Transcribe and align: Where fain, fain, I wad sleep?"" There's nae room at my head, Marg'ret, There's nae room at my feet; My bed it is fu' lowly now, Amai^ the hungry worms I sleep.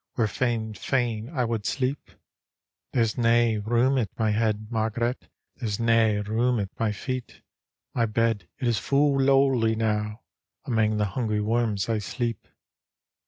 Where 0.15 0.25
fain, 0.27 0.73
fain, 0.73 1.29
I 1.29 1.45
wad 1.45 1.67
sleep?"" 1.67 2.09
There's 2.91 3.19
nae 3.19 3.57
room 3.63 3.99
at 3.99 4.09
my 4.17 4.31
head, 4.31 4.71
Marg'ret, 4.71 5.27
There's 5.57 5.79
nae 5.79 6.21
room 6.21 6.59
at 6.59 6.69
my 6.79 6.91
feet; 6.91 7.41
My 7.93 8.07
bed 8.07 8.47
it 8.57 8.67
is 8.67 8.79
fu' 8.79 9.19
lowly 9.19 9.75
now, 9.75 10.21
Amai^ 10.67 10.97
the 10.97 11.05
hungry 11.05 11.39
worms 11.39 11.87
I 11.87 11.99
sleep. 11.99 12.47